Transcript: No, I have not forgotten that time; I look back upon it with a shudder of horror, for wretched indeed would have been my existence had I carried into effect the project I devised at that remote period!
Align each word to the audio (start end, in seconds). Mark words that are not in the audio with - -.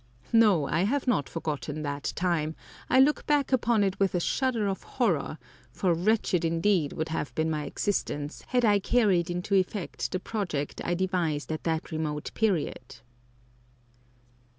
No, 0.33 0.67
I 0.67 0.81
have 0.85 1.05
not 1.05 1.29
forgotten 1.29 1.83
that 1.83 2.11
time; 2.15 2.55
I 2.89 2.99
look 2.99 3.27
back 3.27 3.51
upon 3.51 3.83
it 3.83 3.99
with 3.99 4.15
a 4.15 4.19
shudder 4.19 4.65
of 4.67 4.81
horror, 4.81 5.37
for 5.71 5.93
wretched 5.93 6.43
indeed 6.43 6.91
would 6.93 7.09
have 7.09 7.35
been 7.35 7.51
my 7.51 7.65
existence 7.65 8.41
had 8.47 8.65
I 8.65 8.79
carried 8.79 9.29
into 9.29 9.53
effect 9.53 10.11
the 10.11 10.19
project 10.19 10.81
I 10.83 10.95
devised 10.95 11.51
at 11.51 11.65
that 11.65 11.91
remote 11.91 12.31
period! 12.33 12.95